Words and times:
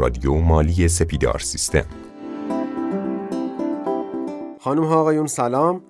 رادیو 0.00 0.34
مالی 0.34 0.88
سپیدار 0.88 1.38
سیستم. 1.38 1.84
خانم 4.60 4.84
ها 4.84 5.00
آقایون 5.00 5.26
سلام. 5.26 5.80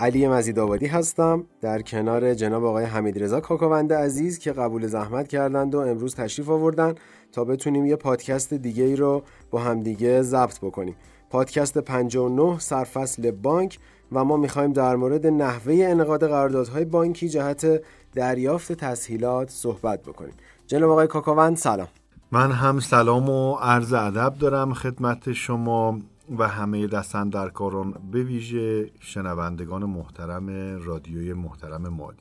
علی 0.00 0.28
مزید 0.28 0.58
آبادی 0.58 0.86
هستم. 0.86 1.44
در 1.60 1.82
کنار 1.82 2.34
جناب 2.34 2.64
آقای 2.64 2.84
حمید 2.84 3.22
رضا 3.22 3.40
کاکاوند 3.40 3.92
عزیز 3.92 4.38
که 4.38 4.52
قبول 4.52 4.86
زحمت 4.86 5.28
کردند 5.28 5.74
و 5.74 5.78
امروز 5.78 6.14
تشریف 6.14 6.48
آوردن 6.48 6.94
تا 7.32 7.44
بتونیم 7.44 7.86
یه 7.86 7.96
پادکست 7.96 8.54
دیگه 8.54 8.84
ای 8.84 8.96
رو 8.96 9.22
با 9.50 9.58
همدیگه 9.58 10.22
ضبط 10.22 10.58
بکنیم. 10.60 10.96
پادکست 11.30 11.78
59 11.78 12.58
سرفصل 12.58 13.30
بانک 13.30 13.78
و 14.12 14.24
ما 14.24 14.36
می‌خوایم 14.36 14.72
در 14.72 14.96
مورد 14.96 15.26
نحوه 15.26 15.74
انعقاد 15.74 16.28
قراردادهای 16.28 16.84
بانکی 16.84 17.28
جهت 17.28 17.82
دریافت 18.14 18.72
تسهیلات 18.72 19.50
صحبت 19.50 20.02
بکنیم. 20.02 20.34
جناب 20.66 20.90
آقای 20.90 21.06
کاکاوند 21.06 21.56
سلام. 21.56 21.88
من 22.34 22.52
هم 22.52 22.80
سلام 22.80 23.30
و 23.30 23.54
عرض 23.54 23.92
ادب 23.92 24.34
دارم 24.38 24.74
خدمت 24.74 25.32
شما 25.32 25.98
و 26.38 26.48
همه 26.48 26.86
دستندرکاران 26.86 27.94
به 28.12 28.22
ویژه 28.22 28.90
شنوندگان 29.00 29.84
محترم 29.84 30.46
رادیوی 30.84 31.32
محترم 31.32 31.88
مالی 31.88 32.18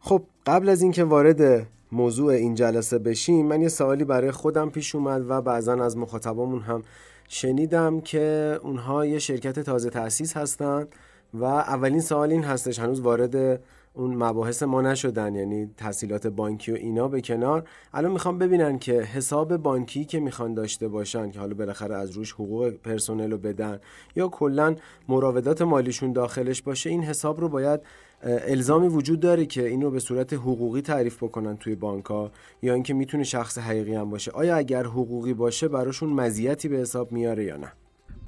خب 0.00 0.22
قبل 0.46 0.68
از 0.68 0.82
اینکه 0.82 1.04
وارد 1.04 1.66
موضوع 1.92 2.32
این 2.32 2.54
جلسه 2.54 2.98
بشیم 2.98 3.46
من 3.46 3.62
یه 3.62 3.68
سوالی 3.68 4.04
برای 4.04 4.30
خودم 4.30 4.70
پیش 4.70 4.94
اومد 4.94 5.30
و 5.30 5.42
بعضا 5.42 5.84
از 5.84 5.96
مخاطبامون 5.96 6.60
هم 6.60 6.82
شنیدم 7.28 8.00
که 8.00 8.58
اونها 8.62 9.06
یه 9.06 9.18
شرکت 9.18 9.60
تازه 9.60 9.90
تأسیس 9.90 10.36
هستن 10.36 10.86
و 11.34 11.44
اولین 11.44 12.00
سوال 12.00 12.32
این 12.32 12.44
هستش 12.44 12.78
هنوز 12.78 13.00
وارد 13.00 13.60
اون 13.94 14.14
مباحث 14.14 14.62
ما 14.62 14.82
نشدن 14.82 15.34
یعنی 15.34 15.70
تحصیلات 15.76 16.26
بانکی 16.26 16.72
و 16.72 16.74
اینا 16.74 17.08
به 17.08 17.20
کنار. 17.20 17.68
الان 17.94 18.12
می‌خوام 18.12 18.38
ببینن 18.38 18.78
که 18.78 18.92
حساب 18.92 19.56
بانکی 19.56 20.04
که 20.04 20.20
می‌خوان 20.20 20.54
داشته 20.54 20.88
باشن 20.88 21.30
که 21.30 21.40
حالا 21.40 21.54
بالاخره 21.54 21.94
از 21.96 22.10
روش 22.10 22.32
حقوق 22.32 22.68
پرسنل 22.68 23.30
رو 23.30 23.38
بدن 23.38 23.78
یا 24.16 24.28
کلا 24.28 24.76
مراودات 25.08 25.62
مالیشون 25.62 26.12
داخلش 26.12 26.62
باشه 26.62 26.90
این 26.90 27.02
حساب 27.02 27.40
رو 27.40 27.48
باید 27.48 27.80
الزامی 28.22 28.88
وجود 28.88 29.20
داره 29.20 29.46
که 29.46 29.66
اینو 29.66 29.90
به 29.90 30.00
صورت 30.00 30.32
حقوقی 30.32 30.80
تعریف 30.80 31.22
بکنن 31.22 31.56
توی 31.56 31.74
بانک 31.74 32.04
ها 32.04 32.30
یا 32.62 32.74
اینکه 32.74 32.94
می‌تونه 32.94 33.24
شخص 33.24 33.58
حقیقی 33.58 33.94
هم 33.94 34.10
باشه. 34.10 34.30
آیا 34.30 34.56
اگر 34.56 34.84
حقوقی 34.84 35.34
باشه 35.34 35.68
براشون 35.68 36.08
مزیتی 36.08 36.68
به 36.68 36.76
حساب 36.76 37.12
میاره 37.12 37.44
یا 37.44 37.56
نه؟ 37.56 37.72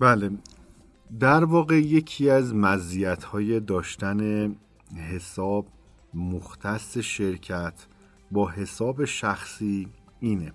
بله. 0.01 0.31
در 1.21 1.45
واقع 1.45 1.75
یکی 1.75 2.31
از 2.31 2.55
مزیت 2.55 3.25
های 3.25 3.61
داشتن 3.61 4.51
حساب 4.97 5.67
مختص 6.15 6.99
شرکت 6.99 7.87
با 8.31 8.51
حساب 8.51 9.05
شخصی 9.05 9.89
اینه. 10.21 10.53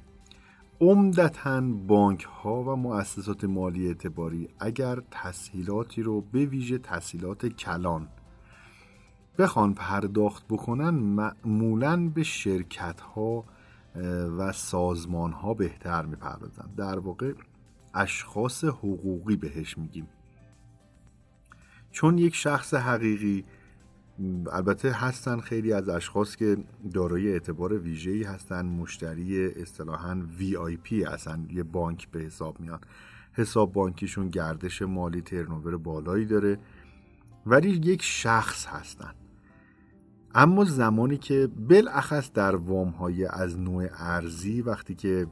عمدتا 0.81 1.61
بانک 1.61 2.23
ها 2.23 2.63
و 2.63 2.75
مؤسسات 2.75 3.43
مالی 3.43 3.87
اعتباری 3.87 4.49
اگر 4.59 4.99
تسهیلاتی 5.11 6.01
رو 6.01 6.21
به 6.21 6.45
ویژه 6.45 6.77
تسهیلات 6.77 7.45
کلان 7.45 8.07
بخوان 9.37 9.73
پرداخت 9.73 10.47
بکنن 10.47 10.89
معمولا 10.89 12.09
به 12.09 12.23
شرکت 12.23 13.01
ها 13.01 13.45
و 14.37 14.51
سازمان 14.51 15.31
ها 15.31 15.53
بهتر 15.53 16.05
می‌پردازن. 16.05 16.69
در 16.77 16.99
واقع 16.99 17.33
اشخاص 17.93 18.63
حقوقی 18.63 19.35
بهش 19.35 19.77
میگیم. 19.77 20.07
چون 21.91 22.17
یک 22.17 22.35
شخص 22.35 22.73
حقیقی 22.73 23.45
البته 24.51 24.91
هستن 24.91 25.39
خیلی 25.39 25.73
از 25.73 25.89
اشخاص 25.89 26.35
که 26.35 26.57
دارای 26.93 27.31
اعتبار 27.31 27.77
ویژه‌ای 27.77 28.23
هستن 28.23 28.65
مشتری 28.65 29.47
اصطلاحا 29.47 30.21
وی 30.37 30.55
آی 30.55 30.77
پی 30.77 31.03
هستن 31.03 31.47
یه 31.51 31.63
بانک 31.63 32.09
به 32.11 32.19
حساب 32.19 32.59
میان 32.59 32.79
حساب 33.33 33.73
بانکیشون 33.73 34.29
گردش 34.29 34.81
مالی 34.81 35.21
ترنوور 35.21 35.77
بالایی 35.77 36.25
داره 36.25 36.59
ولی 37.45 37.69
یک 37.69 38.01
شخص 38.01 38.65
هستن. 38.65 39.13
اما 40.35 40.65
زمانی 40.65 41.17
که 41.17 41.47
بالاخص 41.69 42.31
در 42.33 42.55
وام 42.55 42.89
های 42.89 43.25
از 43.25 43.59
نوع 43.59 43.87
ارزی 43.93 44.61
وقتی 44.61 44.95
که 44.95 45.27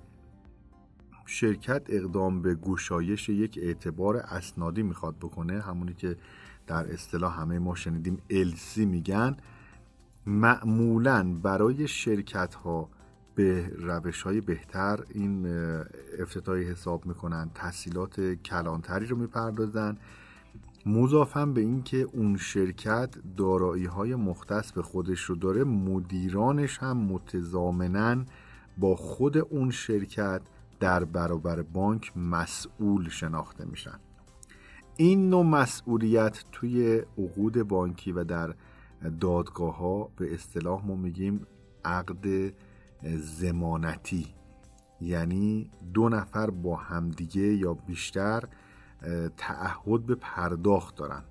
شرکت 1.25 1.81
اقدام 1.89 2.41
به 2.41 2.55
گشایش 2.55 3.29
یک 3.29 3.59
اعتبار 3.61 4.17
اسنادی 4.17 4.83
می‌خواد 4.83 5.15
بکنه 5.15 5.61
همونی 5.61 5.93
که 5.93 6.17
در 6.67 6.93
اصطلاح 6.93 7.41
همه 7.41 7.59
ما 7.59 7.75
شنیدیم 7.75 8.17
السی 8.29 8.85
میگن. 8.85 9.37
معمولا 10.25 11.33
برای 11.43 11.87
شرکت 11.87 12.53
ها 12.55 12.89
به 13.35 13.71
روش 13.77 14.21
های 14.21 14.41
بهتر 14.41 14.99
این 15.09 15.45
افتتاحی 16.19 16.63
حساب 16.63 17.05
می‌کنن 17.05 17.51
تحصیلات 17.55 18.21
کلانتری 18.33 19.05
رو 19.05 19.17
می‌پردازن. 19.17 19.97
مضافم 20.85 21.53
به 21.53 21.61
اینکه 21.61 21.97
اون 21.97 22.37
شرکت 22.37 23.15
دارایی 23.37 23.85
های 23.85 24.15
مختص 24.15 24.71
به 24.71 24.81
خودش 24.81 25.21
رو 25.21 25.35
داره 25.35 25.63
مدیرانش 25.63 26.77
هم 26.77 26.97
متضامنا 26.97 28.25
با 28.77 28.95
خود 28.95 29.37
اون 29.37 29.71
شرکت 29.71 30.41
در 30.79 31.03
برابر 31.03 31.61
بانک 31.61 32.17
مسئول 32.17 33.09
شناخته 33.09 33.65
میشن. 33.65 33.99
این 34.99 35.29
نوع 35.29 35.45
مسئولیت 35.45 36.43
توی 36.51 37.01
عقود 37.17 37.63
بانکی 37.63 38.11
و 38.11 38.23
در 38.23 38.53
دادگاه 39.21 39.77
ها 39.77 40.09
به 40.17 40.33
اصطلاح 40.33 40.85
ما 40.85 40.95
میگیم 40.95 41.47
عقد 41.85 42.53
زمانتی. 43.17 44.27
یعنی 45.01 45.69
دو 45.93 46.09
نفر 46.09 46.49
با 46.49 46.75
همدیگه 46.75 47.41
یا 47.41 47.73
بیشتر 47.73 48.43
تعهد 49.37 50.05
به 50.05 50.15
پرداخت 50.15 50.95
دارن. 50.95 51.23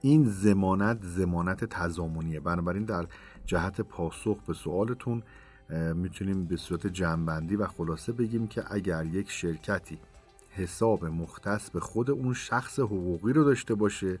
این 0.00 0.24
زمانت 0.24 0.98
زمانت 1.02 1.64
تضامنیه. 1.64 2.40
بنابراین 2.40 2.84
در 2.84 3.06
جهت 3.46 3.80
پاسخ 3.80 4.36
به 4.46 4.54
سوالتون 4.54 5.22
می‌تونیم 5.94 6.44
به 6.44 6.56
صورت 6.56 6.86
جنبندی 6.86 7.56
و 7.56 7.66
خلاصه 7.66 8.12
بگیم 8.12 8.46
که 8.46 8.64
اگر 8.74 9.06
یک 9.06 9.30
شرکتی 9.30 9.98
حساب 10.50 11.04
مختص 11.04 11.70
به 11.70 11.80
خود 11.80 12.10
اون 12.10 12.34
شخص 12.34 12.78
حقوقی 12.78 13.32
رو 13.32 13.44
داشته 13.44 13.74
باشه. 13.74 14.18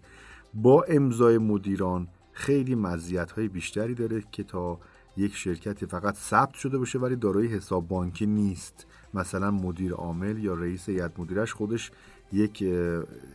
با 0.54 0.82
امضای 0.82 1.38
مدیران 1.38 2.08
خیلی 2.32 2.74
مزیت 2.74 3.30
های 3.30 3.48
بیشتری 3.48 3.94
داره 3.94 4.22
که 4.32 4.42
تا 4.42 4.78
یک 5.16 5.36
شرکتی 5.36 5.86
فقط 5.86 6.14
ثبت 6.14 6.54
شده 6.54 6.78
باشه 6.78 6.98
ولی 6.98 7.16
دارای 7.16 7.46
حساب 7.46 7.88
بانکی 7.88 8.26
نیست. 8.26 8.86
مثلا 9.14 9.50
مدیر 9.50 9.92
عامل 9.92 10.38
یا 10.38 10.54
رئیس 10.54 10.88
هیئت 10.88 11.20
مدیرش 11.20 11.52
خودش 11.52 11.90
یک 12.32 12.64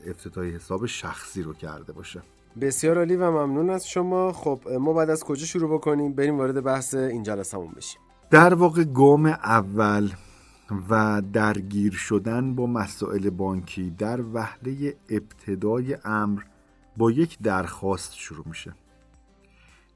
افتتاحی 0.07 0.51
حساب 0.51 0.85
شخصی 0.85 1.41
رو 1.41 1.53
کرده 1.53 1.93
باشه. 1.93 2.21
بسیار 2.61 2.97
عالی 2.97 3.15
و 3.15 3.31
ممنون 3.31 3.69
از 3.69 3.87
شما. 3.87 4.31
خب 4.31 4.59
ما 4.79 4.93
بعد 4.93 5.09
از 5.09 5.23
کجا 5.23 5.45
شروع 5.45 5.73
بکنیم؟ 5.73 6.13
بریم 6.13 6.37
وارد 6.37 6.63
بحث 6.63 6.93
این 6.95 7.23
جلسمون 7.23 7.71
بشیم. 7.71 8.01
در 8.29 8.53
واقع 8.53 8.83
گام 8.83 9.25
اول 9.25 10.09
و 10.89 11.21
درگیر 11.33 11.93
شدن 11.93 12.55
با 12.55 12.67
مسائل 12.67 13.29
بانکی 13.29 13.91
در 13.91 14.21
وهله 14.33 14.95
ابتدای 15.09 15.97
امر 16.05 16.41
با 16.97 17.11
یک 17.11 17.39
درخواست 17.39 18.15
شروع 18.15 18.47
میشه. 18.47 18.73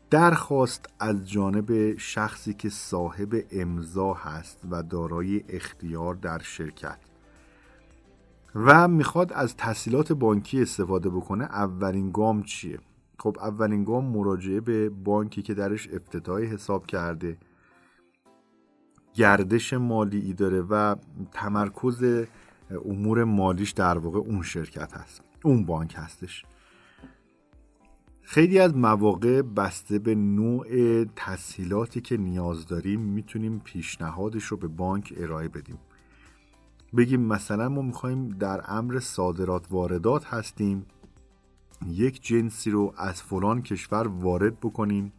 درخواست 0.10 0.86
از 1.00 1.30
جانب 1.30 1.98
شخصی 1.98 2.54
که 2.54 2.70
صاحب 2.70 3.44
امضا 3.52 4.14
هست 4.14 4.60
و 4.72 4.84
دارای 4.84 5.44
اختیار 5.50 6.16
در 6.16 6.40
شرکت 6.40 6.98
و 8.56 8.88
می‌خواد 8.88 9.34
از 9.34 9.56
تحصیلات 9.56 10.14
بانکی 10.14 10.62
استفاده 10.62 11.10
بکنه 11.10 11.44
اولین 11.44 12.12
گام 12.12 12.44
چیه؟ 12.44 12.80
خب 13.20 13.38
اولین 13.42 13.84
گام 13.84 14.06
مراجعه 14.06 14.60
به 14.60 14.90
بانکی 14.90 15.42
که 15.42 15.54
درش 15.54 15.90
افتتاحی 15.94 16.46
حساب 16.46 16.86
کرده 16.86 17.38
گردش 19.18 19.74
مالی 19.74 20.34
داره 20.34 20.62
و 20.62 20.96
تمرکز 21.32 22.26
امور 22.86 23.24
مالیش 23.24 23.72
در 23.72 23.98
واقع 23.98 24.20
اون 24.20 24.42
شرکت 24.42 24.94
هست 24.94 25.22
اون 25.44 25.66
بانک 25.66 25.94
هستش. 25.98 26.46
خیلی 28.22 28.60
از 28.60 28.76
مواقع 28.76 29.42
بسته 29.42 30.00
به 30.00 30.16
نوع 30.16 31.04
تسهیلاتی 31.16 32.02
که 32.02 32.18
نیاز 32.18 32.66
داریم 32.66 33.00
می‌تونیم 33.02 33.60
پیشنهادش 33.60 34.44
رو 34.44 34.58
به 34.58 34.68
بانک 34.68 35.14
ارائه 35.18 35.48
بدیم. 35.48 35.78
بگیم 36.98 37.22
مثلا 37.22 37.70
ما 37.70 37.82
می‌خوایم 37.82 38.30
در 38.30 38.62
امر 38.68 39.00
صادرات 39.00 39.66
واردات 39.70 40.26
هستیم 40.26 40.86
یک 41.88 42.24
جنسی 42.24 42.72
رو 42.72 42.94
از 42.98 43.22
فلان 43.22 43.62
کشور 43.62 44.08
وارد 44.08 44.60
بکنیم 44.60 45.14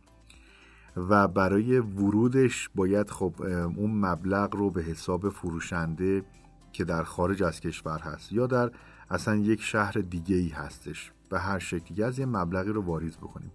و 1.09 1.29
برای 1.29 1.79
ورودش 1.79 2.71
باید 2.75 3.11
خب 3.11 3.35
اون 3.77 3.91
مبلغ 3.91 4.57
رو 4.57 4.71
به 4.71 4.83
حساب 4.83 5.29
فروشنده 5.29 6.25
که 6.73 6.85
در 6.85 7.03
خارج 7.03 7.43
از 7.43 7.61
کشور 7.61 7.99
هست 7.99 8.33
یا 8.33 8.47
در 8.47 8.71
اصلا 9.11 9.37
یک 9.37 9.63
شهر 9.63 9.93
دیگه 9.93 10.37
ای 10.37 10.49
هستش 10.49 11.13
به 11.29 11.39
هر 11.39 11.59
شکلی 11.59 12.03
از 12.03 12.19
یه 12.19 12.27
مبلغی 12.27 12.71
رو 12.71 12.83
واریز 12.83 13.17
بکنیم. 13.17 13.53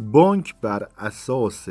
بانک 0.00 0.60
بر 0.60 0.88
اساس 0.98 1.68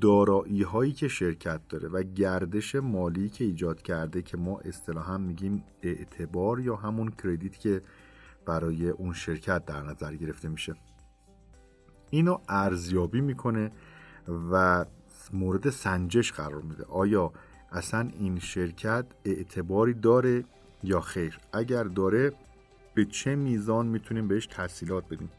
دارایی 0.00 0.62
هایی 0.62 0.92
که 0.92 1.08
شرکت 1.08 1.60
داره 1.68 1.88
و 1.88 2.02
گردش 2.02 2.74
مالی 2.74 3.28
که 3.28 3.44
ایجاد 3.44 3.82
کرده 3.82 4.22
که 4.22 4.36
ما 4.36 4.58
اصطلاحا 4.58 5.18
میگیم 5.18 5.64
اعتبار 5.82 6.60
یا 6.60 6.76
همون 6.76 7.10
کردیت 7.10 7.58
که 7.58 7.82
برای 8.46 8.88
اون 8.88 9.12
شرکت 9.12 9.64
در 9.64 9.82
نظر 9.82 10.14
گرفته 10.14 10.48
میشه. 10.48 10.74
اینو 12.12 12.38
ارزیابی 12.48 13.20
می‌کنه 13.20 13.70
و 14.52 14.84
مورد 15.32 15.70
سنجش 15.70 16.32
قرار 16.32 16.62
میده. 16.62 16.84
آیا 16.84 17.32
اصلا 17.72 18.10
این 18.18 18.38
شرکت 18.38 19.06
اعتباری 19.24 19.94
داره 19.94 20.44
یا 20.82 21.00
خیر؟ 21.00 21.38
اگر 21.52 21.84
داره 21.84 22.32
به 22.94 23.04
چه 23.04 23.34
میزان 23.34 23.86
می‌تونیم 23.86 24.28
بهش 24.28 24.46
تحصیلات 24.46 25.04
بدیم؟ 25.08 25.30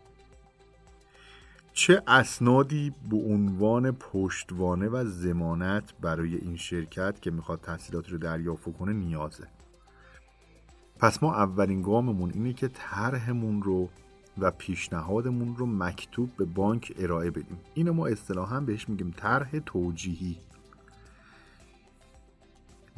چه 1.74 2.04
اسنادی 2.08 2.94
به 3.10 3.18
عنوان 3.18 3.92
پشتوانه 3.92 4.88
و 4.88 5.06
زمانت 5.06 5.94
برای 6.02 6.36
این 6.36 6.56
شرکت 6.56 7.22
که 7.22 7.32
می‌خواد 7.32 7.62
تحصیلات 7.62 8.10
رو 8.10 8.18
دریافت 8.18 8.78
کنه 8.78 8.94
نیازه؟ 8.94 9.48
پس 11.00 11.24
ما 11.24 11.36
اولین 11.36 11.82
گاممون 11.82 12.32
اینه 12.34 12.54
که 12.54 12.68
طرحمون 12.68 13.64
رو 13.64 13.90
و 14.38 14.52
پیشنهادمون 14.52 15.56
رو 15.56 15.66
مکتوب 15.66 16.30
به 16.38 16.46
بانک 16.46 16.94
ارائه 16.98 17.32
بدیم. 17.32 17.58
اینو 17.74 17.94
ما 17.94 18.08
اصطلاحا 18.08 18.60
بهش 18.60 18.90
میگیم 18.90 19.14
طرح 19.18 19.60
توجیهی. 19.60 20.38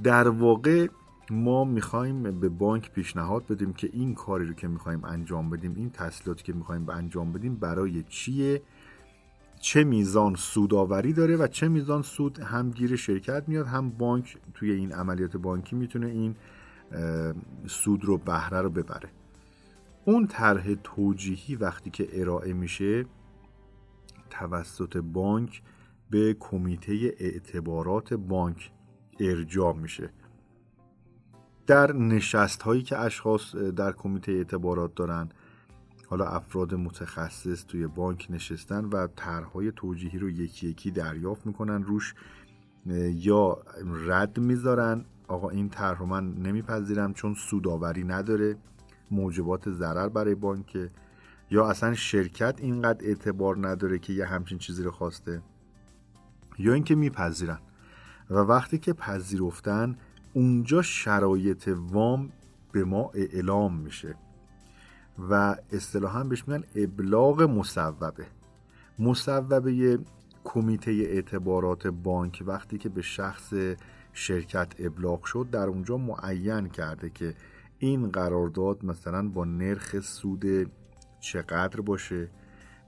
در 0.03 0.27
واقع 0.27 0.87
ما 1.29 1.63
می‌خوایم 1.63 2.39
به 2.39 2.49
بانک 2.49 2.91
پیشنهاد 2.91 3.47
بدیم 3.47 3.73
که 3.73 3.89
این 3.93 4.15
کاری 4.15 4.45
رو 4.45 4.53
که 4.53 4.67
می‌خوایم 4.67 5.05
انجام 5.05 5.49
بدیم 5.49 5.75
این 5.75 5.89
تحصیلاتی 5.89 6.43
که 6.43 6.53
می‌خوایم 6.53 6.85
به 6.85 6.95
انجام 6.95 7.33
بدیم 7.33 7.55
برای 7.55 8.03
چیه؟ 8.03 8.61
چه 9.59 9.83
میزان 9.83 10.35
سوداوری 10.35 11.13
داره 11.13 11.35
و 11.35 11.47
چه 11.47 11.67
میزان 11.67 12.01
سود 12.01 12.39
هم 12.39 12.71
گیر 12.71 12.95
شرکت 12.95 13.43
میاد؟ 13.47 13.67
هم 13.67 13.89
بانک 13.89 14.37
توی 14.53 14.71
این 14.71 14.91
عملیات 14.91 15.37
بانکی 15.37 15.75
می‌تونه 15.75 16.07
این 16.07 16.35
سود 17.67 18.05
رو 18.05 18.17
بهره 18.17 18.61
رو 18.61 18.69
ببره. 18.69 19.09
اون 20.05 20.27
طرح 20.27 20.73
توجیهی 20.83 21.55
وقتی 21.55 21.89
که 21.89 22.21
ارائه 22.21 22.53
میشه 22.53 23.05
توسط 24.29 24.97
بانک 24.97 25.61
به 26.09 26.33
کمیته 26.39 27.15
اعتبارات 27.19 28.13
بانک 28.13 28.71
ارجاع 29.19 29.73
میشه. 29.75 30.09
در 31.67 31.93
نشست 31.93 32.61
هایی 32.61 32.83
که 32.83 32.97
اشخاص 32.97 33.55
در 33.55 33.91
کمیته 33.91 34.31
اعتبارات 34.31 34.95
دارن 34.95 35.29
حالا 36.07 36.25
افراد 36.25 36.75
متخصص 36.75 37.65
توی 37.65 37.87
بانک 37.87 38.27
نشستن 38.29 38.85
و 38.85 39.07
طرحهای 39.07 39.71
توجیهی 39.75 40.19
رو 40.19 40.29
یکی 40.29 40.69
یکی 40.69 40.91
دریافت 40.91 41.45
می‌کنن 41.45 41.83
روش 41.83 42.15
یا 43.09 43.57
رد 44.05 44.39
می‌ذارن 44.39 45.05
آقا 45.27 45.49
این 45.49 45.69
طرح 45.69 45.99
رو 45.99 46.05
من 46.05 46.33
نمیپذیرم 46.33 47.13
چون 47.13 47.33
سوداوری 47.33 48.03
نداره. 48.03 48.55
موجبات 49.11 49.69
ضرر 49.69 50.09
برای 50.09 50.35
بانک 50.35 50.77
یا 51.49 51.69
اصلا 51.69 51.93
شرکت 51.93 52.55
اینقدر 52.61 53.05
اعتبار 53.05 53.67
نداره 53.67 53.99
که 53.99 54.13
یه 54.13 54.25
همچین 54.25 54.57
چیزی 54.57 54.83
رو 54.83 54.91
خواسته؟ 54.91 55.41
یا 56.59 56.73
اینکه 56.73 56.95
میپذیرن. 56.95 57.59
و 58.29 58.35
وقتی 58.35 58.77
که 58.77 58.93
پذیرفتن 58.93 59.97
اونجا 60.33 60.81
شرایط 60.81 61.69
وام 61.77 62.29
به 62.71 62.83
ما 62.83 63.11
اعلام 63.13 63.77
میشه. 63.77 64.15
و 65.29 65.55
اصطلاحا 65.71 66.23
بهش 66.23 66.47
میگن 66.47 66.63
ابلاغ 66.75 67.41
مصوبه. 67.41 68.25
مصوبه 68.99 69.99
کمیته 70.43 70.91
اعتبارات 70.91 71.87
بانک 71.87 72.43
وقتی 72.45 72.77
که 72.77 72.89
به 72.89 73.01
شخص 73.01 73.53
شرکت 74.13 74.73
ابلاغ 74.79 75.23
شد 75.23 75.47
در 75.51 75.67
اونجا 75.67 75.97
معین 75.97 76.69
کرده 76.69 77.09
که 77.09 77.35
این 77.79 78.09
قرارداد 78.09 78.85
مثلا 78.85 79.27
با 79.27 79.45
نرخ 79.45 79.99
سود 79.99 80.71
چقدر 81.19 81.81
باشه؟ 81.81 82.29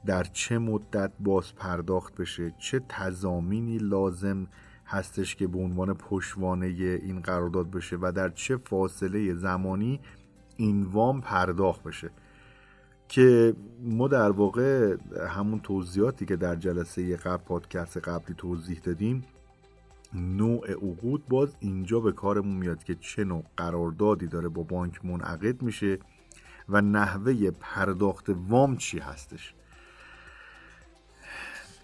در 0.05 0.23
چه 0.23 0.57
مدت 0.57 1.11
باز 1.19 1.55
پرداخت 1.55 2.15
بشه؟ 2.15 2.53
چه 2.59 2.81
تضامینی 2.89 3.77
لازم 3.77 4.47
هستش 4.85 5.35
که 5.35 5.47
به 5.47 5.59
عنوان 5.59 5.93
پشوانه 5.93 6.65
این 6.65 7.19
قرارداد 7.19 7.71
بشه 7.71 7.97
و 8.01 8.11
در 8.15 8.29
چه 8.29 8.57
فاصله 8.57 9.33
زمانی 9.33 9.99
این 10.57 10.83
وام 10.83 11.21
پرداخت 11.21 11.83
بشه؟ 11.83 12.09
که 13.07 13.53
ما 13.81 14.07
در 14.07 14.31
واقع 14.31 14.95
همون 15.29 15.59
توضیحاتی 15.59 16.25
که 16.25 16.35
در 16.35 16.55
جلسه 16.55 17.17
قبل 17.17 17.43
پادکست 17.43 17.97
قبلی 17.97 18.35
توضیح 18.37 18.79
دادیم 18.79 19.23
نوع 20.13 20.71
عقود 20.71 21.27
باز 21.27 21.55
اینجا 21.59 21.99
به 21.99 22.11
کارمون 22.11 22.55
میاد 22.55 22.83
که 22.83 22.95
چه 22.95 23.23
نوع 23.23 23.43
قراردادی 23.57 24.27
داره 24.27 24.49
با 24.49 24.63
بانک 24.63 25.05
منعقد 25.05 25.61
میشه 25.61 25.99
و 26.69 26.81
نحوه 26.81 27.51
پرداخت 27.51 28.25
وام 28.29 28.77
چی 28.77 28.99
هستش. 28.99 29.53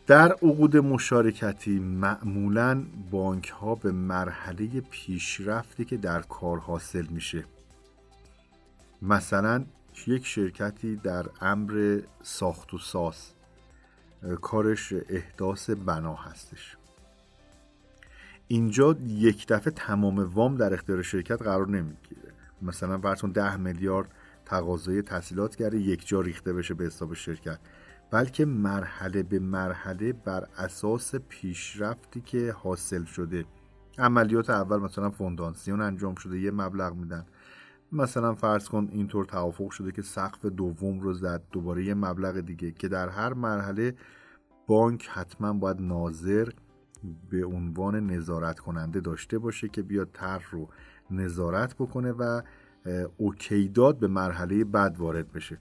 در 0.07 0.31
عقود 0.31 0.77
مشارکتی 0.77 1.79
معمولا 1.79 2.85
بانک 3.11 3.49
ها 3.49 3.75
به 3.75 3.91
مرحله 3.91 4.81
پیشرفتی 4.81 5.85
که 5.85 5.97
در 5.97 6.21
کار 6.21 6.59
حاصل 6.59 7.05
میشه. 7.05 7.45
مثلا 9.01 9.65
یک 10.07 10.25
شرکتی 10.25 10.95
در 10.95 11.25
امر 11.41 12.01
ساخت 12.23 12.73
و 12.73 12.77
ساز 12.77 13.33
کارش 14.41 14.93
احداث 15.09 15.69
بنا 15.69 16.15
هستش. 16.15 16.77
اینجا 18.53 18.95
یک 19.07 19.47
دفعه 19.47 19.73
تمام 19.73 20.19
وام 20.19 20.55
در 20.55 20.73
اختیار 20.73 21.01
شرکت 21.01 21.41
قرار 21.41 21.67
نمی‌گیره. 21.67 22.33
مثلا 22.61 22.97
فرض 22.97 23.21
10 23.33 23.57
میلیارد 23.57 24.11
تقاضای 24.45 25.01
تحصیلات 25.01 25.55
کرده 25.55 25.77
یک 25.77 26.07
جا 26.07 26.21
ریخته 26.21 26.53
بشه 26.53 26.73
به 26.73 26.85
حساب 26.85 27.13
شرکت. 27.13 27.59
بلکه 28.11 28.45
مرحله 28.45 29.23
به 29.23 29.39
مرحله 29.39 30.13
بر 30.13 30.47
اساس 30.57 31.15
پیشرفتی 31.15 32.21
که 32.21 32.51
حاصل 32.51 33.03
شده. 33.03 33.45
عملیات 33.97 34.49
اول 34.49 34.77
مثلا 34.77 35.09
فوندانسیون 35.09 35.81
انجام 35.81 36.15
شده 36.15 36.39
یه 36.39 36.51
مبلغ 36.51 36.95
میدن. 36.95 37.25
مثلا 37.91 38.35
فرض 38.35 38.69
کن 38.69 38.89
اینطور 38.91 39.25
توافق 39.25 39.71
شده 39.71 39.91
که 39.91 40.01
سقف 40.01 40.45
دوم 40.45 40.99
رو 40.99 41.13
زد 41.13 41.41
دوباره 41.51 41.85
یه 41.85 41.93
مبلغ 41.93 42.39
دیگه. 42.39 42.71
که 42.71 42.87
در 42.87 43.09
هر 43.09 43.33
مرحله 43.33 43.95
بانک 44.67 45.07
حتما 45.07 45.53
باید 45.53 45.81
ناظر 45.81 46.49
به 47.29 47.45
عنوان 47.45 48.11
نظارت 48.11 48.59
کننده 48.59 48.99
داشته 48.99 49.39
باشه 49.39 49.69
که 49.69 49.81
بیاد 49.81 50.09
طرح 50.13 50.51
رو 50.51 50.69
نظارت 51.11 51.75
بکنه 51.75 52.11
و 52.11 52.41
اوکی 53.17 53.67
داد 53.67 53.99
به 53.99 54.07
مرحله 54.07 54.63
بعد 54.63 54.97
وارد 54.97 55.31
بشه. 55.31 55.57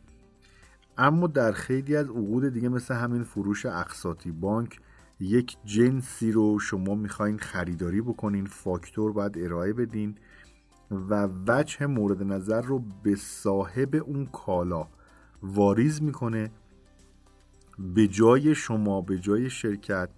اما 0.99 1.27
در 1.27 1.53
خیلی 1.53 1.97
از 1.97 2.09
عقود 2.09 2.49
دیگه 2.49 2.69
مثل 2.69 2.95
همین 2.95 3.23
فروش 3.23 3.67
اقساطی 3.67 4.31
بانک 4.31 4.81
یک 5.21 5.57
جنسی 5.65 6.33
رو 6.33 6.59
شما 6.59 6.95
می‌خواین 6.95 7.39
خریداری 7.39 8.01
بکنین 8.01 8.47
فاکتور 8.47 9.13
باید 9.13 9.39
ارائه 9.39 9.73
بدین 9.73 10.15
و 10.91 11.29
وجه 11.47 11.87
مورد 11.87 12.23
نظر 12.23 12.63
رو 12.63 12.83
به 13.03 13.17
صاحب 13.17 14.03
اون 14.07 14.27
کالا 14.27 14.89
واریز 15.43 16.03
می‌کنه. 16.03 16.51
به 17.79 18.09
جای 18.09 18.55
شما 18.55 19.01
به 19.01 19.19
جای 19.19 19.51
شرکت 19.51 20.09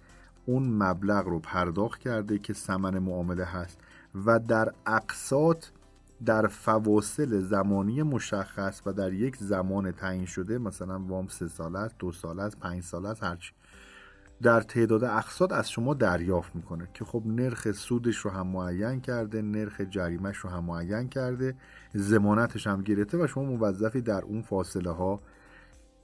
اون 0.45 0.83
مبلغ 0.83 1.27
رو 1.27 1.39
پرداخت 1.39 1.99
کرده 1.99 2.39
که 2.39 2.53
سمن 2.53 2.99
معامله 2.99 3.45
هست 3.45 3.79
و 4.25 4.39
در 4.39 4.73
اقساط 4.85 5.65
در 6.25 6.47
فواصل 6.47 7.39
زمانی 7.39 8.03
مشخص 8.03 8.81
و 8.85 8.93
در 8.93 9.13
یک 9.13 9.35
زمان 9.35 9.91
تعیین 9.91 10.25
شده 10.25 10.57
مثلا 10.57 10.99
وام 10.99 11.27
سه 11.27 11.47
ساله 11.47 11.79
است 11.79 11.95
دو 11.99 12.11
ساله 12.11 12.43
است 12.43 12.59
پنج 12.59 12.83
ساله 12.83 13.09
است 13.09 13.23
هرچی 13.23 13.51
در 14.41 14.61
تعداد 14.61 15.03
اقساط 15.03 15.51
از 15.51 15.71
شما 15.71 15.93
دریافت 15.93 16.55
می‌کنه 16.55 16.87
که 16.93 17.05
خب 17.05 17.23
نرخ 17.25 17.71
سودش 17.71 18.17
رو 18.17 18.31
هم 18.31 18.47
معین 18.47 19.01
کرده 19.01 19.41
نرخ 19.41 19.81
جریمش 19.81 20.37
رو 20.37 20.49
هم 20.49 20.63
معین 20.63 21.09
کرده 21.09 21.55
زمانتش 21.93 22.67
هم 22.67 22.81
گرفته 22.81 23.17
و 23.17 23.27
شما 23.27 23.43
موظفی 23.43 24.01
در 24.01 24.21
اون 24.21 24.41
فاصله 24.41 24.91
ها 24.91 25.19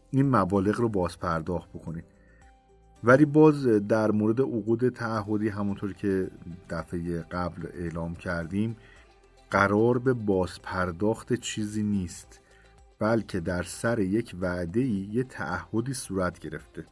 این 0.09 0.35
مبالغ 0.35 0.79
رو 0.79 0.89
باز 0.89 1.19
پرداخت 1.19 1.69
بکنید 1.69 2.05
ولی 3.03 3.25
باز 3.25 3.65
در 3.65 4.11
مورد 4.11 4.41
عقود 4.41 4.89
تعهدی 4.89 5.49
همونطور 5.49 5.93
که 5.93 6.31
دفعه 6.69 7.21
قبل 7.21 7.67
اعلام 7.73 8.15
کردیم 8.15 8.75
قرار 9.51 9.99
به 9.99 10.13
باز 10.13 10.61
پرداخت 10.61 11.33
چیزی 11.33 11.83
نیست 11.83 12.39
بلکه 12.99 13.39
در 13.39 13.63
سر 13.63 13.99
یک 13.99 14.35
وعده 14.41 14.81
یه 14.81 15.23
تعهدی 15.23 15.93
صورت 15.93 16.39
گرفته. 16.39 16.85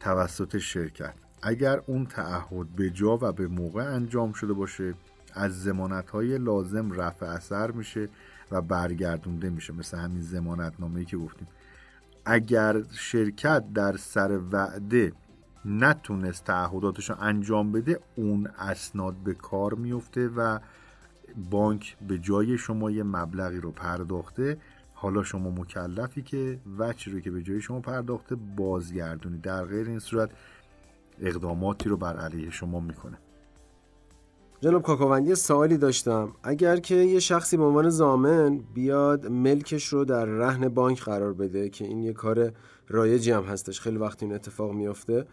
توسط 0.00 0.58
شرکت. 0.58 1.14
اگر 1.42 1.82
اون 1.86 2.06
تعهد 2.06 2.68
به 2.68 2.90
جا 2.90 3.18
و 3.22 3.32
به 3.32 3.48
موقع 3.48 3.82
انجام 3.82 4.32
شده 4.32 4.52
باشه 4.52 4.94
از 5.34 5.62
زمانت 5.62 6.10
های 6.10 6.38
لازم 6.38 6.92
رفع 6.92 7.26
اثر 7.26 7.70
میشه 7.70 8.08
و 8.50 8.62
برگردونده 8.62 9.50
میشه 9.50 9.72
مثل 9.72 9.98
همین 9.98 10.22
زمانت 10.22 10.72
نامه 10.78 11.04
که 11.04 11.16
گفتیم. 11.16 11.48
اگر 12.24 12.82
شرکت 12.92 13.72
در 13.72 13.96
سر 13.96 14.40
وعده 14.52 15.12
نتونست 15.64 16.44
تعهداتش 16.44 17.10
رو 17.10 17.16
انجام 17.20 17.72
بده 17.72 18.00
اون 18.16 18.46
اسناد 18.58 19.14
به 19.14 19.34
کار 19.34 19.74
میفته 19.74 20.28
و 20.28 20.58
بانک 21.50 21.96
به 22.08 22.18
جای 22.18 22.58
شما 22.58 22.90
یه 22.90 23.02
مبلغی 23.02 23.60
رو 23.60 23.70
پرداخته. 23.70 24.58
حالا 24.94 25.22
شما 25.22 25.50
مکلفی 25.50 26.22
که 26.22 26.60
وچی 26.78 27.10
رو 27.10 27.20
که 27.20 27.30
به 27.30 27.42
جای 27.42 27.60
شما 27.60 27.80
پرداخته 27.80 28.34
بازگردونی. 28.34 29.38
در 29.38 29.64
غیر 29.64 29.86
این 29.86 29.98
صورت 29.98 30.30
اقداماتی 31.20 31.88
رو 31.88 31.96
بر 31.96 32.16
علیه 32.16 32.50
شما 32.50 32.80
می‌کنه. 32.80 33.18
جناب 34.62 34.82
کاکاوندی 34.82 35.34
سوالی 35.34 35.76
داشتم. 35.76 36.32
اگر 36.42 36.76
که 36.76 36.94
یه 36.94 37.20
شخصی 37.20 37.56
به 37.56 37.64
عنوان 37.64 37.90
زامن 37.90 38.60
بیاد 38.74 39.26
ملکش 39.26 39.86
رو 39.86 40.04
در 40.04 40.24
رهن 40.24 40.68
بانک 40.68 41.02
قرار 41.02 41.32
بده 41.32 41.68
که 41.68 41.84
این 41.84 42.02
یه 42.02 42.12
کار 42.12 42.52
رایجی 42.88 43.30
هم 43.30 43.42
هستش 43.42 43.80
خیلی 43.80 43.96
وقتی 43.96 44.26
این 44.26 44.34
اتفاق 44.34 44.72
میافته. 44.72 45.26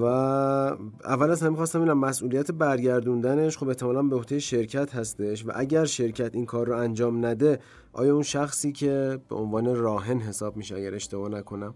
و 0.00 0.04
اول 0.04 1.30
از 1.30 1.42
همه 1.42 1.56
خواستم 1.56 1.80
اینم 1.80 1.98
مسئولیت 1.98 2.50
برگردوندنش 2.52 3.58
خب 3.58 3.68
احتمالا 3.68 4.02
به 4.02 4.16
عهده 4.16 4.38
شرکت 4.38 4.94
هستش. 4.94 5.46
و 5.46 5.52
اگر 5.54 5.84
شرکت 5.84 6.34
این 6.34 6.46
کار 6.46 6.66
رو 6.66 6.76
انجام 6.78 7.26
نده 7.26 7.58
آیا 7.92 8.14
اون 8.14 8.22
شخصی 8.22 8.72
که 8.72 9.18
به 9.28 9.36
عنوان 9.36 9.76
راهن 9.76 10.18
حساب 10.18 10.56
میشه 10.56 10.76
اگر 10.76 10.94
اشتباه 10.94 11.28
نکنم 11.28 11.74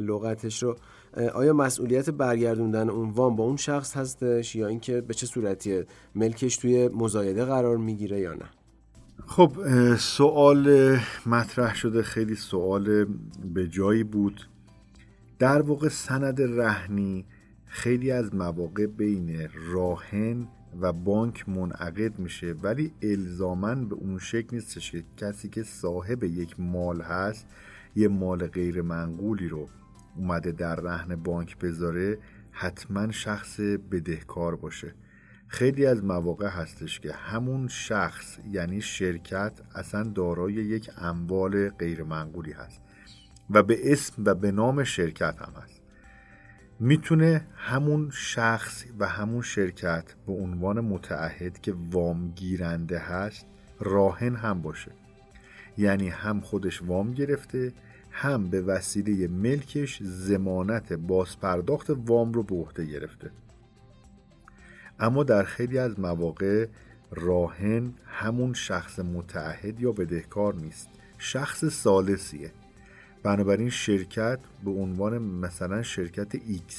لغتش 0.00 0.62
رو. 0.62 0.76
آیا 1.34 1.52
مسئولیت 1.52 2.10
برگردوندن 2.10 2.88
وام 2.88 3.36
با 3.36 3.44
اون 3.44 3.56
شخص 3.56 3.96
هستش 3.96 4.56
یا 4.56 4.66
اینکه 4.66 5.00
به 5.00 5.14
چه 5.14 5.26
صورتیه؟ 5.26 5.86
ملکش 6.14 6.56
توی 6.56 6.88
مزایده 6.88 7.44
قرار 7.44 7.76
می‌گیره 7.76 8.20
یا 8.20 8.34
نه؟ 8.34 8.46
خب 9.26 9.52
سوال 9.96 10.96
مطرح 11.26 11.74
شده 11.74 12.02
خیلی 12.02 12.34
سوال 12.34 13.06
به 13.54 13.68
جایی 13.68 14.04
بود. 14.04 14.48
در 15.38 15.62
واقع 15.62 15.88
سند 15.88 16.42
رهنی 16.42 17.24
خیلی 17.66 18.10
از 18.10 18.34
مواقع 18.34 18.86
بین 18.86 19.48
راهن 19.72 20.48
و 20.80 20.92
بانک 20.92 21.48
منعقد 21.48 22.18
میشه 22.18 22.54
ولی 22.62 22.92
الزامن 23.02 23.88
به 23.88 23.94
اون 23.94 24.18
شکل 24.18 24.56
نیستش 24.56 24.90
که 24.90 25.04
کسی 25.16 25.48
که 25.48 25.62
صاحب 25.62 26.24
یک 26.24 26.60
مال 26.60 27.00
هست 27.00 27.46
یه 27.96 28.08
مال 28.08 28.46
غیر 28.46 28.82
منقولی 28.82 29.48
رو 29.48 29.68
اومده 30.16 30.52
در 30.52 30.76
رهن 30.76 31.16
بانک 31.16 31.58
بذاره 31.58 32.18
حتما 32.50 33.10
شخص 33.10 33.60
بدهکار 33.60 34.56
باشه. 34.56 34.94
خیلی 35.48 35.86
از 35.86 36.04
مواقع 36.04 36.48
هستش 36.48 37.00
که 37.00 37.12
همون 37.12 37.68
شخص 37.68 38.38
یعنی 38.50 38.80
شرکت 38.80 39.52
اصلا 39.74 40.02
دارای 40.02 40.52
یک 40.52 40.90
اموال 40.96 41.68
غیر 41.68 42.02
منقولی 42.02 42.52
هست 42.52 42.80
و 43.50 43.62
به 43.62 43.92
اسم 43.92 44.22
و 44.26 44.34
به 44.34 44.52
نام 44.52 44.84
شرکت 44.84 45.42
هم 45.42 45.52
هست. 45.62 45.80
می‌تونه 46.80 47.46
همون 47.56 48.10
شخص 48.12 48.84
و 48.98 49.08
همون 49.08 49.42
شرکت 49.42 50.14
به 50.26 50.32
عنوان 50.32 50.80
متعهد 50.80 51.60
که 51.60 51.74
وام 51.90 52.28
گیرنده 52.28 52.98
هست 52.98 53.46
راهن 53.80 54.36
هم 54.36 54.62
باشه. 54.62 54.92
یعنی 55.78 56.08
هم 56.08 56.40
خودش 56.40 56.82
وام 56.82 57.12
گرفته 57.12 57.72
هم 58.10 58.50
به 58.50 58.62
وسیله 58.62 59.28
ملکش 59.28 60.02
زمانت 60.02 60.92
بازپرداخت 60.92 61.90
وام 61.90 62.32
رو 62.32 62.42
به 62.42 62.54
عهده 62.54 62.84
گرفته. 62.84 63.30
اما 64.98 65.24
در 65.24 65.42
خیلی 65.42 65.78
از 65.78 66.00
مواقع 66.00 66.66
راهن 67.10 67.94
همون 68.06 68.52
شخص 68.52 68.98
متعهد 68.98 69.80
یا 69.80 69.92
بدهکار 69.92 70.54
نیست. 70.54 70.88
شخص 71.18 71.64
سالسیه 71.64 72.52
بنابراین 73.22 73.70
شرکت 73.70 74.38
به 74.64 74.70
عنوان 74.70 75.18
مثلا 75.18 75.82
شرکت 75.82 76.36
X 76.36 76.72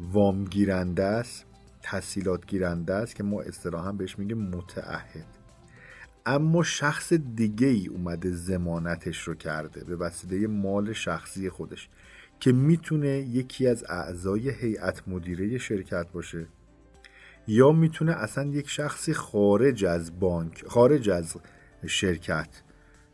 وام 0.00 0.44
گیرنده 0.44 1.04
است 1.04 1.44
تحصیلات 1.82 2.46
گیرنده 2.46 2.94
است 2.94 3.14
که 3.14 3.22
ما 3.22 3.42
اصطلاحا 3.42 3.92
بهش 3.92 4.18
میگیم 4.18 4.38
متعهد. 4.38 5.35
اما 6.26 6.62
شخص 6.62 7.12
دیگه 7.12 7.66
ای 7.66 7.86
اومده 7.86 8.30
زمانتش 8.30 9.28
رو 9.28 9.34
کرده 9.34 9.84
به 9.84 9.96
وسیله 9.96 10.46
مال 10.46 10.92
شخصی 10.92 11.50
خودش 11.50 11.88
که 12.40 12.52
می‌تونه 12.52 13.08
یکی 13.08 13.66
از 13.66 13.84
اعضای 13.88 14.50
هیئت 14.50 15.08
مدیره 15.08 15.58
شرکت 15.58 16.12
باشه 16.12 16.46
یا 17.48 17.72
می‌تونه 17.72 18.12
اصلا 18.12 18.44
یک 18.44 18.68
شخصی 18.68 19.14
خارج 19.14 19.84
از 19.84 20.20
بانک 20.20 20.64
خارج 20.66 21.10
از 21.10 21.36
شرکت 21.86 22.62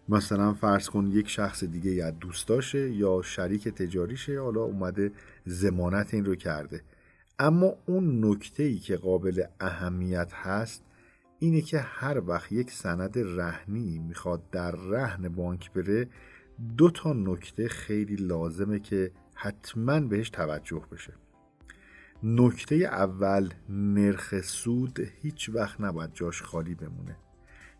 مثلا 0.08 0.52
فرض 0.54 0.88
کن 0.88 1.06
یک 1.06 1.28
شخص 1.28 1.64
دیگه 1.64 1.90
یا 1.90 2.10
دوستاشه 2.10 2.90
یا 2.90 3.22
شریک 3.22 3.68
تجاریشه 3.68 4.40
حالا 4.40 4.60
اومده 4.60 5.12
زمانت 5.46 6.14
این 6.14 6.24
رو 6.24 6.34
کرده. 6.34 6.82
اما 7.38 7.74
اون 7.86 8.24
نکته 8.24 8.62
ای 8.62 8.78
که 8.78 8.96
قابل 8.96 9.42
اهمیت 9.60 10.32
هست 10.32 10.82
اینه 11.42 11.60
که 11.60 11.78
هر 11.78 12.22
وقت 12.26 12.52
یک 12.52 12.70
سند 12.70 13.18
رهنی 13.18 13.98
می‌خواد 13.98 14.50
در 14.50 14.70
رهن 14.70 15.28
بانک 15.28 15.72
بره 15.72 16.08
دو 16.76 16.90
تا 16.90 17.12
نکته 17.12 17.68
خیلی 17.68 18.16
لازمه 18.16 18.78
که 18.78 19.10
حتما 19.34 20.00
بهش 20.00 20.30
توجه 20.30 20.82
بشه. 20.92 21.12
نکته 22.22 22.74
اول 22.74 23.50
نرخ 23.68 24.40
سود 24.40 25.00
هیچ 25.22 25.50
وقت 25.54 25.80
نباید 25.80 26.10
جاش 26.14 26.42
خالی 26.42 26.74
بمونه. 26.74 27.16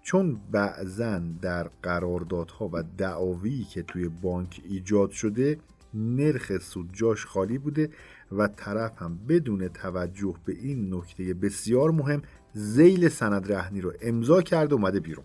چون 0.02 0.40
بعضا 0.50 1.18
در 1.18 1.70
قراردادها 1.82 2.70
و 2.72 2.82
دعاوی 2.82 3.64
که 3.64 3.82
توی 3.82 4.08
بانک 4.08 4.60
ایجاد 4.64 5.10
شده 5.10 5.58
نرخ 5.94 6.58
سود 6.58 6.90
جاش 6.92 7.26
خالی 7.26 7.58
بوده 7.58 7.90
و 8.32 8.48
طرف 8.48 9.02
هم 9.02 9.18
بدون 9.28 9.68
توجه 9.68 10.34
به 10.44 10.52
این 10.52 10.94
نکته 10.94 11.34
بسیار 11.34 11.90
مهم 11.90 12.22
زیل 12.54 13.08
سند 13.08 13.52
رهنی 13.52 13.80
رو 13.80 13.92
امضا 14.00 14.42
کرده 14.42 14.74
اومده 14.74 15.00
بیرون. 15.00 15.24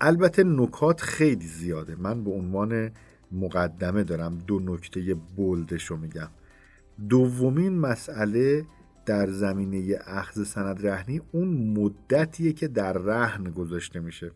البته 0.00 0.44
نکات 0.44 1.00
خیلی 1.00 1.46
زیاده. 1.46 1.96
من 1.96 2.24
به 2.24 2.30
عنوان 2.30 2.90
مقدمه 3.32 4.04
دارم 4.04 4.38
دو 4.46 4.60
نکته 4.60 5.14
بولدش 5.14 5.84
رو 5.84 5.96
میگم. 5.96 6.28
دومین 7.08 7.78
مسئله 7.78 8.64
در 9.06 9.30
زمینه 9.30 9.98
اخذ 10.06 10.46
سند 10.46 10.86
رهنی 10.86 11.20
اون 11.32 11.48
مدتیه 11.48 12.52
که 12.52 12.68
در 12.68 12.92
رهن 12.92 13.44
گذاشته 13.44 14.00
میشه. 14.00 14.30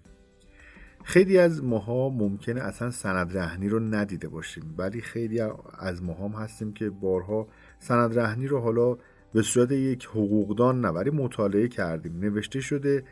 خیلی 1.04 1.38
از 1.38 1.64
ماها 1.64 2.08
ممکنه 2.08 2.60
اصلا 2.60 2.90
سند 2.90 3.38
رهنی 3.38 3.68
رو 3.68 3.80
ندیده 3.80 4.28
باشیم 4.28 4.74
ولی 4.78 5.00
خیلی 5.00 5.40
از 5.78 6.02
ماها 6.02 6.28
هستیم 6.28 6.72
که 6.72 6.90
بارها 6.90 7.48
سند 7.78 8.18
رهنی 8.18 8.46
رو 8.46 8.60
حالا 8.60 8.96
به 9.32 9.42
صورت 9.42 9.72
یک 9.72 10.04
حقوقدان 10.04 10.80
نه 10.80 11.10
مطالعه 11.10 11.68
کردیم. 11.68 12.18
نوشته 12.20 12.60
شده 12.60 13.04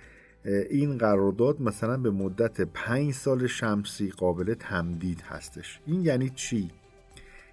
این 0.70 0.98
قرارداد 0.98 1.60
مثلا 1.60 1.96
به 1.96 2.10
مدت 2.10 2.60
پنج 2.60 3.12
سال 3.14 3.46
شمسی 3.46 4.10
قابل 4.10 4.54
تمدید 4.54 5.20
هستش. 5.20 5.80
این 5.86 6.00
یعنی 6.02 6.30
چی؟ 6.30 6.70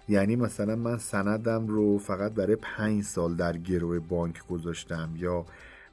یعنی 0.08 0.36
مثلا 0.36 0.76
من 0.76 0.98
سندم 0.98 1.66
رو 1.66 1.98
فقط 1.98 2.32
برای 2.32 2.56
پنج 2.56 3.02
سال 3.02 3.34
در 3.34 3.56
گروه 3.56 3.98
بانک 3.98 4.46
گذاشتم 4.46 5.10
یا 5.16 5.44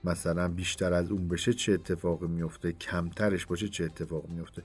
مثلا 0.04 0.48
بیشتر 0.48 0.94
از 0.94 1.12
اون 1.12 1.28
بشه 1.28 1.54
چه 1.54 1.74
اتفاقی 1.74 2.28
میفته 2.28 2.72
کمترش 2.72 3.46
باشه 3.46 3.68
چه 3.68 3.84
اتفاقی 3.84 4.34
میفته. 4.34 4.64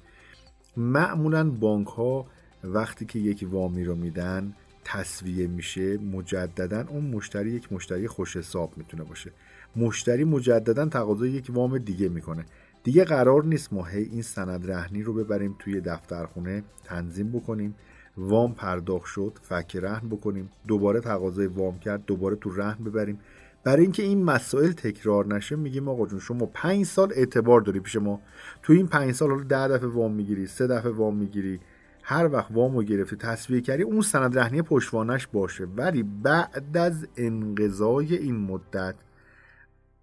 معمولا 0.77 1.51
بانک 1.51 1.87
ها 1.87 2.27
وقتی 2.65 3.05
که 3.05 3.19
یک 3.19 3.47
وامی 3.51 3.85
رو 3.85 3.95
میدن 3.95 4.55
تصویه 4.89 5.47
میشه 5.47 5.99
مجددا 5.99 6.85
اون 6.89 7.05
مشتری 7.05 7.51
یک 7.51 7.73
مشتری 7.73 8.09
خوش 8.09 8.37
حساب 8.37 8.73
می‌تونه 8.77 9.05
باشه. 9.05 9.33
مشتری 9.77 10.25
مجددا 10.25 10.87
تقاضای 10.87 11.31
یک 11.31 11.51
وام 11.55 11.79
دیگه 11.79 12.09
می‌کنه. 12.09 12.45
دیگه 12.85 13.05
قرار 13.05 13.45
نیست 13.45 13.73
ما 13.73 13.85
هی 13.85 14.03
این 14.03 14.23
سند 14.23 14.71
رهنی 14.71 15.03
رو 15.03 15.13
ببریم 15.13 15.57
توی 15.59 15.81
دفترخونه 15.81 16.63
تنظیم 16.85 17.33
بکنیم 17.33 17.75
وام 18.17 18.55
پرداخت 18.55 19.07
شد 19.07 19.39
فک 19.43 19.77
رهن 19.77 20.09
بکنیم 20.09 20.51
دوباره 20.69 21.01
تقاضای 21.01 21.47
وام 21.47 21.79
کرد 21.79 22.05
دوباره 22.07 22.37
تو 22.37 22.51
رهن 22.51 22.85
ببریم. 22.85 23.19
برای 23.65 23.83
اینکه 23.83 24.03
این 24.03 24.25
مسائل 24.25 24.73
تکرار 24.73 25.35
نشه 25.35 25.57
میگیم 25.57 25.89
آقا 25.89 26.07
جون 26.07 26.21
شما 26.21 26.47
پنج 26.47 26.85
سال 26.85 27.13
اعتبار 27.17 27.61
داری 27.61 27.81
پیش 27.81 27.97
ما. 27.97 28.21
تو 28.63 28.73
این 28.73 28.87
پنج 28.87 29.13
سال 29.13 29.31
حالا 29.31 29.43
ده 29.43 29.69
دفعه 29.69 29.89
وام 29.89 30.13
می‌گیری 30.13 30.47
سه 30.47 30.67
دفعه 30.67 30.93
وام 30.93 31.17
می‌گیری. 31.17 31.61
هر 32.09 32.33
وقت 32.33 32.51
وامو 32.51 32.83
گرفتی 32.83 33.17
تصویه 33.17 33.61
کردی 33.61 33.83
اون 33.83 34.01
سند 34.01 34.39
رهنی 34.39 34.63
پشتوانش 34.63 35.27
باشه. 35.27 35.65
ولی 35.65 36.03
بعد 36.03 36.77
از 36.77 37.09
انقضای 37.17 38.17
این 38.17 38.37
مدت 38.37 38.95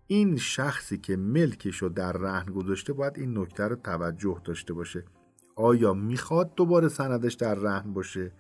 این 0.08 0.38
شخصی 0.38 0.98
که 0.98 1.16
ملکش 1.16 1.78
رو 1.78 1.90
در 1.90 2.12
رهن 2.12 2.54
گذاشته 2.54 2.94
باید 2.94 3.14
این 3.18 3.38
نکته 3.38 3.64
رو 3.64 3.76
توجه 3.76 4.42
داشته 4.44 4.74
باشه. 4.74 5.04
آیا 5.56 5.94
می‌خواد 5.94 6.56
دوباره 6.56 6.88
سندش 6.88 7.34
در 7.34 7.56
رهن 7.56 7.94
باشه 7.94 8.32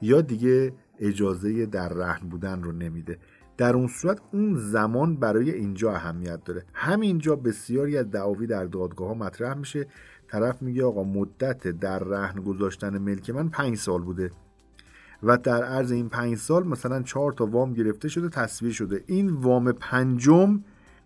یا 0.00 0.20
دیگه 0.20 0.72
اجازه 0.98 1.66
در 1.66 1.88
رهن 1.88 2.28
بودن 2.28 2.62
رو 2.62 2.72
نمیده؟ 2.72 3.18
در 3.56 3.74
اون 3.74 3.88
صورت 3.88 4.20
اون 4.32 4.54
زمان 4.56 5.16
برای 5.16 5.50
اینجا 5.50 5.92
اهمیت 5.92 6.44
داره. 6.44 6.64
همینجا 6.72 7.36
بسیاری 7.36 7.96
از 7.98 8.10
دعاوی 8.10 8.46
در 8.46 8.64
دادگاه 8.64 9.08
ها 9.08 9.14
مطرح 9.14 9.54
میشه. 9.54 9.86
طرف 10.30 10.62
میگه 10.62 10.84
آقا 10.84 11.04
مدت 11.04 11.66
در 11.68 11.98
رهن 11.98 12.40
گذاشتن 12.40 12.98
ملک 12.98 13.30
من 13.30 13.48
پنج 13.48 13.76
سال 13.76 14.02
بوده. 14.02 14.30
و 15.22 15.36
در 15.36 15.64
عرض 15.64 15.92
این 15.92 16.08
پنج 16.08 16.38
سال 16.38 16.66
مثلا 16.66 17.02
چهار 17.02 17.32
تا 17.32 17.46
وام 17.46 17.74
گرفته 17.74 18.08
شده 18.08 18.28
تصویر 18.28 18.72
شده. 18.72 19.04
این 19.06 19.30
وام 19.30 19.72
پنجم 19.72 20.60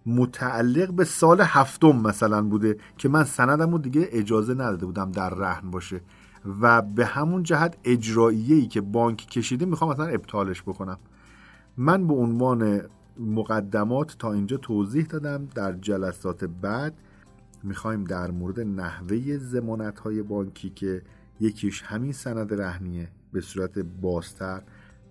متعلق 0.07 0.93
به 0.93 1.05
سال 1.05 1.41
هفتم 1.41 1.97
مثلا 1.97 2.43
بوده 2.43 2.77
که 2.99 3.09
من 3.09 3.25
سندم 3.25 3.71
رو 3.71 3.79
دیگه 3.79 4.09
اجازه 4.13 4.55
نداده 4.55 4.87
بودم 4.87 5.13
در 5.13 5.31
رهن 5.31 5.71
باشه. 5.71 6.01
و 6.61 6.83
به 6.83 7.07
همون 7.07 7.43
جهت 7.43 7.77
اجراییه‌ای 7.85 8.67
که 8.67 8.81
بانک 8.81 9.17
کشیده 9.17 9.67
می‌خوام 9.67 9.91
مثلا 9.91 10.07
ابطالش 10.07 10.63
بکنم. 10.63 10.99
من 11.77 12.07
به 12.07 12.15
عنوان 12.15 12.81
مقدمات 13.19 14.17
تا 14.19 14.33
اینجا 14.33 14.57
توضیح 14.57 15.05
دادم. 15.05 15.49
در 15.55 15.73
جلسات 15.73 16.45
بعد 16.45 16.95
می‌خوایم 17.65 18.05
در 18.05 18.31
مورد 18.31 18.61
نحوه 18.61 19.39
زمانت 19.39 19.99
های 19.99 20.23
بانکی 20.23 20.71
که 20.71 21.03
یکیش 21.41 21.83
همین 21.83 22.13
سند 22.13 22.55
رهنیه 22.55 23.09
به 23.33 23.41
صورت 23.41 23.79
بازتر 23.79 24.63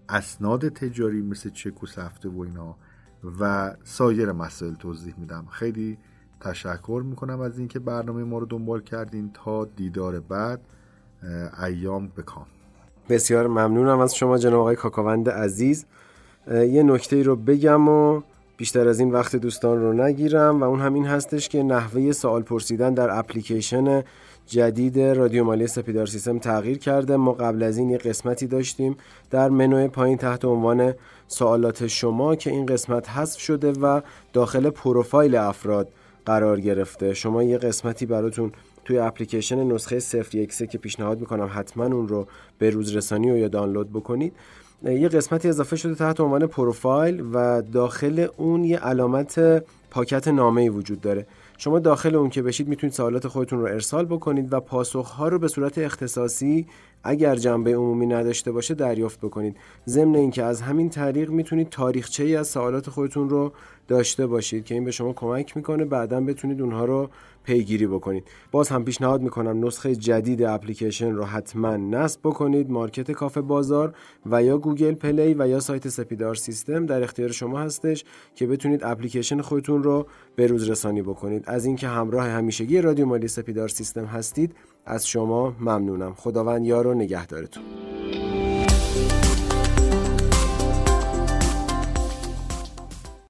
اسناد 0.09 0.69
تجاری 0.69 1.21
مثل 1.21 1.49
چک 1.49 1.83
و 1.83 1.87
سفته 1.87 2.29
و 2.29 2.41
اینا 2.41 2.75
و 3.39 3.75
سایر 3.83 4.31
مسائل 4.31 4.73
توضیح 4.73 5.13
میدم. 5.17 5.45
خیلی 5.51 5.97
تشکر 6.39 7.03
می‌کنم 7.05 7.41
از 7.41 7.59
اینکه 7.59 7.79
برنامه 7.79 8.23
ما 8.23 8.37
رو 8.37 8.45
دنبال 8.45 8.81
کردین 8.81 9.31
تا 9.33 9.65
دیدار 9.65 10.19
بعد 10.19 10.61
ایام 11.63 12.07
بکام 12.07 12.45
بسیار 13.09 13.47
ممنونم 13.47 13.99
از 13.99 14.15
شما 14.15 14.37
جناب 14.37 14.59
آقای 14.59 14.75
کاکاوند 14.75 15.29
عزیز. 15.29 15.85
یه 16.47 16.83
نکته 16.83 17.23
رو 17.23 17.35
بگم 17.35 17.89
و 17.89 18.21
بیشتر 18.57 18.87
از 18.87 18.99
این 18.99 19.11
وقت 19.11 19.35
دوستان 19.35 19.81
رو 19.81 19.93
نگیرم 19.93 20.61
و 20.61 20.63
اون 20.63 20.79
همین 20.79 21.05
هستش 21.05 21.49
که 21.49 21.63
نحوه 21.63 22.11
سوال 22.11 22.41
پرسیدن 22.41 22.93
در 22.93 23.19
اپلیکیشن 23.19 24.03
جدید 24.47 24.99
رادیو 24.99 25.43
مالی 25.43 25.67
سپیدار 25.67 26.05
سیستم 26.05 26.39
تغییر 26.39 26.77
کرده. 26.77 27.15
ما 27.15 27.31
قبل 27.31 27.63
از 27.63 27.77
این 27.77 27.89
یه 27.89 27.97
قسمتی 27.97 28.47
داشتیم 28.47 28.95
در 29.29 29.49
منوی 29.49 29.87
پایین 29.87 30.17
تحت 30.17 30.45
عنوان 30.45 30.93
سوالات 31.27 31.87
شما 31.87 32.35
که 32.35 32.49
این 32.49 32.65
قسمت 32.65 33.09
حذف 33.09 33.39
شده 33.39 33.71
و 33.71 34.01
داخل 34.33 34.69
پروفایل 34.69 35.35
افراد 35.35 35.87
قرار 36.25 36.59
گرفته. 36.59 37.13
شما 37.13 37.43
یه 37.43 37.57
قسمتی 37.57 38.05
براتون 38.05 38.51
توی 38.85 38.99
اپلیکیشن 38.99 39.63
نسخه 39.63 39.99
013 39.99 40.67
که 40.67 40.77
پیشنهاد 40.77 41.19
می‌کنم 41.19 41.49
حتما 41.53 41.85
اون 41.85 42.07
رو 42.07 42.27
به 42.59 42.69
روز 42.69 42.95
رسانی 42.95 43.31
و 43.31 43.37
یا 43.37 43.47
دانلود 43.47 43.89
بکنید. 43.89 44.33
یه 44.83 45.09
قسمتی 45.09 45.49
اضافه 45.49 45.75
شده 45.75 45.95
تحت 45.95 46.19
عنوان 46.19 46.47
پروفایل 46.47 47.23
و 47.33 47.61
داخل 47.61 48.27
اون 48.37 48.63
یه 48.63 48.79
علامت 48.79 49.63
پاکت 49.91 50.27
نامه 50.27 50.61
ای 50.61 50.69
وجود 50.69 51.01
داره. 51.01 51.25
شما 51.57 51.79
داخل 51.79 52.15
اون 52.15 52.29
که 52.29 52.41
بشید 52.41 52.67
می‌تونید 52.67 52.93
سوالات 52.93 53.27
خودتون 53.27 53.59
رو 53.59 53.65
ارسال 53.65 54.05
بکنید 54.05 54.53
و 54.53 54.59
پاسخها 54.59 55.27
رو 55.27 55.39
به 55.39 55.47
صورت 55.47 55.77
اختصاصی 55.77 56.65
اگر 57.03 57.35
جنبه 57.35 57.75
عمومی 57.75 58.05
نداشته 58.05 58.51
باشه 58.51 58.73
دریافت 58.73 59.19
بکنید. 59.19 59.55
ضمن 59.87 60.15
اینکه 60.15 60.43
از 60.43 60.61
همین 60.61 60.89
طریق 60.89 61.29
می‌تونید 61.29 61.69
تاریخچه 61.69 62.23
ای 62.23 62.35
از 62.35 62.47
سوالات 62.47 62.89
خودتون 62.89 63.29
رو 63.29 63.53
داشته 63.87 64.27
باشید 64.27 64.65
که 64.65 64.75
این 64.75 64.85
به 64.85 64.91
شما 64.91 65.13
کمک 65.13 65.57
می‌کنه 65.57 65.85
بعدا 65.85 66.21
بتونید 66.21 66.61
اونها 66.61 66.85
رو 66.85 67.09
پیگیری 67.43 67.87
بکنید. 67.87 68.23
باز 68.51 68.69
هم 68.69 68.85
پیشنهاد 68.85 69.21
می‌کنم 69.21 69.65
نسخه 69.65 69.95
جدید 69.95 70.43
اپلیکیشن 70.43 71.11
رو 71.11 71.23
حتما 71.23 71.77
نصب 71.77 72.19
بکنید. 72.23 72.69
مارکت 72.69 73.11
کافه 73.11 73.41
بازار 73.41 73.93
و 74.25 74.43
یا 74.43 74.57
Google 74.57 74.93
Play 74.93 75.33
و 75.33 75.47
یا 75.47 75.59
سایت 75.59 75.89
سپیدار 75.89 76.35
سیستم 76.35 76.85
در 76.85 77.03
اختیار 77.03 77.31
شما 77.31 77.59
هستش 77.59 78.05
که 78.35 78.47
بتونید 78.47 78.83
اپلیکیشن 78.83 79.41
خودتون 79.41 79.83
رو 79.83 80.07
به 80.35 80.47
روز 80.47 80.69
رسانی 80.69 81.01
بکنید. 81.01 81.43
از 81.47 81.65
اینکه 81.65 81.87
همراه 81.87 82.27
همیشگی 82.27 82.81
رادیو 82.81 83.05
مالی 83.05 83.27
سپیدار 83.27 83.67
سیستم 83.67 84.05
هستید 84.05 84.55
از 84.85 85.07
شما 85.07 85.55
ممنونم. 85.59 86.13
خداوند 86.13 86.65
یار 86.65 86.87
و 86.87 86.93
نگهدارتون. 86.93 87.63